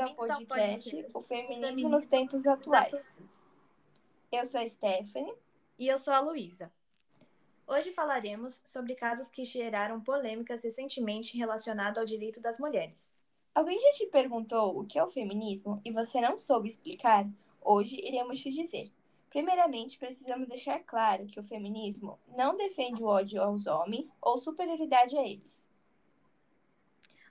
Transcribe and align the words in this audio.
ao 0.00 0.14
podcast 0.14 1.06
O 1.14 1.20
Feminismo 1.20 1.88
nos 1.88 2.06
Tempos 2.06 2.46
Atuais. 2.46 3.16
Eu 4.30 4.44
sou 4.44 4.60
a 4.60 4.68
Stephanie. 4.68 5.32
E 5.78 5.88
eu 5.88 5.98
sou 5.98 6.12
a 6.12 6.20
Luísa. 6.20 6.70
Hoje 7.66 7.90
falaremos 7.92 8.62
sobre 8.66 8.94
casos 8.94 9.30
que 9.30 9.46
geraram 9.46 9.98
polêmicas 10.00 10.62
recentemente 10.62 11.38
relacionados 11.38 11.98
ao 11.98 12.04
direito 12.04 12.38
das 12.38 12.58
mulheres. 12.58 13.16
Alguém 13.54 13.78
já 13.80 13.90
te 13.92 14.06
perguntou 14.08 14.78
o 14.78 14.84
que 14.84 14.98
é 14.98 15.04
o 15.04 15.08
feminismo 15.08 15.80
e 15.82 15.90
você 15.90 16.20
não 16.20 16.38
soube 16.38 16.68
explicar? 16.68 17.26
Hoje 17.62 17.96
iremos 17.98 18.40
te 18.40 18.50
dizer. 18.50 18.92
Primeiramente, 19.30 19.98
precisamos 19.98 20.48
deixar 20.48 20.80
claro 20.80 21.26
que 21.26 21.40
o 21.40 21.44
feminismo 21.44 22.18
não 22.36 22.56
defende 22.56 23.02
o 23.02 23.06
ódio 23.06 23.40
aos 23.40 23.66
homens 23.66 24.12
ou 24.20 24.36
superioridade 24.36 25.16
a 25.16 25.22
eles. 25.22 25.69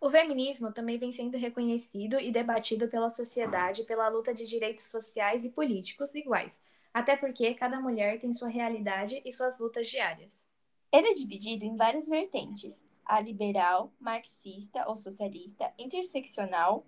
O 0.00 0.10
feminismo 0.10 0.72
também 0.72 0.98
vem 0.98 1.10
sendo 1.10 1.38
reconhecido 1.38 2.20
e 2.20 2.30
debatido 2.30 2.86
pela 2.88 3.10
sociedade 3.10 3.84
pela 3.84 4.08
luta 4.08 4.34
de 4.34 4.46
direitos 4.46 4.84
sociais 4.84 5.44
e 5.44 5.50
políticos 5.50 6.14
iguais, 6.14 6.62
até 6.92 7.16
porque 7.16 7.54
cada 7.54 7.80
mulher 7.80 8.20
tem 8.20 8.32
sua 8.32 8.48
realidade 8.48 9.22
e 9.24 9.32
suas 9.32 9.58
lutas 9.58 9.88
diárias. 9.88 10.46
Ele 10.92 11.08
é 11.08 11.14
dividido 11.14 11.64
em 11.64 11.76
várias 11.76 12.08
vertentes: 12.08 12.84
a 13.04 13.20
liberal, 13.20 13.90
marxista 13.98 14.88
ou 14.88 14.96
socialista, 14.96 15.72
interseccional, 15.78 16.86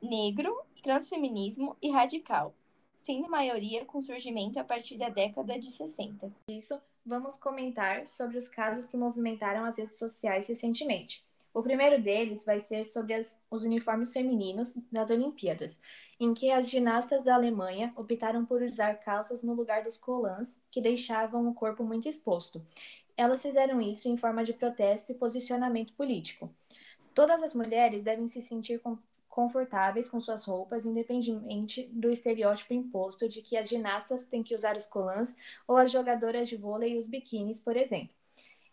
negro, 0.00 0.56
transfeminismo 0.82 1.76
e 1.82 1.90
radical, 1.90 2.54
sendo 2.96 3.28
maioria 3.28 3.84
com 3.84 4.00
surgimento 4.00 4.60
a 4.60 4.64
partir 4.64 4.96
da 4.96 5.08
década 5.08 5.58
de 5.58 5.70
60. 5.70 6.32
Disso, 6.48 6.80
vamos 7.04 7.36
comentar 7.36 8.06
sobre 8.06 8.38
os 8.38 8.48
casos 8.48 8.86
que 8.86 8.96
movimentaram 8.96 9.64
as 9.64 9.76
redes 9.76 9.98
sociais 9.98 10.48
recentemente. 10.48 11.24
O 11.54 11.62
primeiro 11.62 12.02
deles 12.02 12.44
vai 12.44 12.58
ser 12.58 12.82
sobre 12.82 13.14
as, 13.14 13.40
os 13.48 13.62
uniformes 13.62 14.12
femininos 14.12 14.74
das 14.90 15.08
Olimpíadas, 15.08 15.80
em 16.18 16.34
que 16.34 16.50
as 16.50 16.68
ginastas 16.68 17.22
da 17.22 17.36
Alemanha 17.36 17.92
optaram 17.96 18.44
por 18.44 18.60
usar 18.60 18.94
calças 18.96 19.40
no 19.44 19.54
lugar 19.54 19.84
dos 19.84 19.96
colãs, 19.96 20.60
que 20.68 20.80
deixavam 20.80 21.48
o 21.48 21.54
corpo 21.54 21.84
muito 21.84 22.08
exposto. 22.08 22.60
Elas 23.16 23.40
fizeram 23.40 23.80
isso 23.80 24.08
em 24.08 24.16
forma 24.16 24.42
de 24.44 24.52
protesto 24.52 25.12
e 25.12 25.14
posicionamento 25.14 25.92
político. 25.92 26.52
Todas 27.14 27.40
as 27.40 27.54
mulheres 27.54 28.02
devem 28.02 28.28
se 28.28 28.42
sentir 28.42 28.82
confortáveis 29.28 30.08
com 30.08 30.20
suas 30.20 30.44
roupas, 30.46 30.84
independente 30.84 31.88
do 31.92 32.10
estereótipo 32.10 32.74
imposto 32.74 33.28
de 33.28 33.40
que 33.40 33.56
as 33.56 33.68
ginastas 33.68 34.26
têm 34.26 34.42
que 34.42 34.56
usar 34.56 34.76
os 34.76 34.86
colãs 34.86 35.36
ou 35.68 35.76
as 35.76 35.92
jogadoras 35.92 36.48
de 36.48 36.56
vôlei 36.56 36.98
os 36.98 37.06
biquínis, 37.06 37.60
por 37.60 37.76
exemplo. 37.76 38.23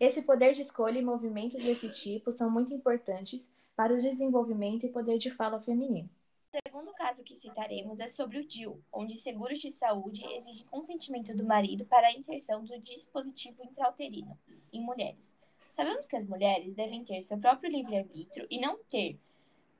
Esse 0.01 0.23
poder 0.23 0.55
de 0.55 0.63
escolha 0.63 0.97
e 0.97 1.03
movimentos 1.03 1.63
desse 1.63 1.87
tipo 1.87 2.31
são 2.31 2.49
muito 2.49 2.73
importantes 2.73 3.51
para 3.75 3.93
o 3.93 4.01
desenvolvimento 4.01 4.83
e 4.83 4.89
poder 4.89 5.19
de 5.19 5.29
fala 5.29 5.61
feminino. 5.61 6.09
O 6.51 6.57
segundo 6.67 6.91
caso 6.93 7.23
que 7.23 7.35
citaremos 7.35 7.99
é 7.99 8.09
sobre 8.09 8.39
o 8.39 8.43
DIL, 8.43 8.81
onde 8.91 9.15
seguros 9.15 9.59
de 9.59 9.69
saúde 9.69 10.25
exigem 10.25 10.65
consentimento 10.71 11.37
do 11.37 11.43
marido 11.43 11.85
para 11.85 12.07
a 12.07 12.13
inserção 12.13 12.63
do 12.63 12.79
dispositivo 12.79 13.63
intrauterino 13.63 14.35
em 14.73 14.81
mulheres. 14.81 15.35
Sabemos 15.71 16.07
que 16.07 16.15
as 16.15 16.25
mulheres 16.25 16.73
devem 16.73 17.03
ter 17.03 17.21
seu 17.21 17.37
próprio 17.37 17.71
livre-arbítrio 17.71 18.47
e 18.49 18.59
não 18.59 18.79
ter 18.89 19.19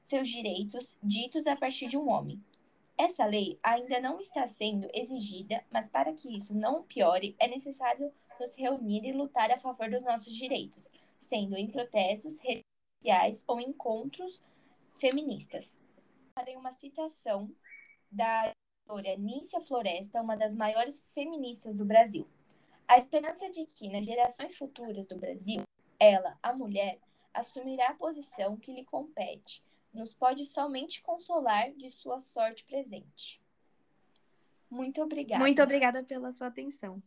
seus 0.03 0.29
direitos 0.29 0.95
ditos 1.01 1.47
a 1.47 1.55
partir 1.55 1.87
de 1.87 1.97
um 1.97 2.07
homem. 2.07 2.39
Essa 3.01 3.25
lei 3.25 3.59
ainda 3.63 3.99
não 3.99 4.19
está 4.19 4.45
sendo 4.45 4.87
exigida, 4.93 5.65
mas 5.71 5.89
para 5.89 6.13
que 6.13 6.35
isso 6.35 6.53
não 6.53 6.83
piore, 6.83 7.35
é 7.39 7.47
necessário 7.47 8.13
nos 8.39 8.55
reunir 8.55 9.03
e 9.03 9.11
lutar 9.11 9.49
a 9.49 9.57
favor 9.57 9.89
dos 9.89 10.03
nossos 10.03 10.35
direitos, 10.35 10.87
sendo 11.19 11.57
em 11.57 11.65
protestos, 11.67 12.39
redes 12.41 12.61
sociais 13.01 13.43
ou 13.47 13.59
encontros 13.59 14.39
feministas. 14.99 15.79
Farei 16.35 16.55
uma 16.55 16.73
citação 16.73 17.51
da 18.11 18.53
autora 18.87 19.17
Nícia 19.17 19.59
Floresta, 19.61 20.21
uma 20.21 20.37
das 20.37 20.53
maiores 20.53 21.03
feministas 21.09 21.75
do 21.75 21.85
Brasil. 21.85 22.27
A 22.87 22.99
esperança 22.99 23.49
de 23.49 23.65
que, 23.65 23.89
nas 23.89 24.05
gerações 24.05 24.55
futuras 24.55 25.07
do 25.07 25.17
Brasil, 25.17 25.63
ela, 25.99 26.37
a 26.43 26.53
mulher, 26.53 26.99
assumirá 27.33 27.87
a 27.87 27.95
posição 27.95 28.57
que 28.57 28.71
lhe 28.71 28.85
compete, 28.85 29.63
nos 29.93 30.13
pode 30.13 30.45
somente 30.45 31.01
consolar 31.01 31.71
de 31.73 31.89
sua 31.89 32.19
sorte 32.19 32.63
presente. 32.65 33.41
Muito 34.69 35.01
obrigada. 35.01 35.39
Muito 35.39 35.61
obrigada 35.61 36.01
pela 36.03 36.31
sua 36.31 36.47
atenção. 36.47 37.01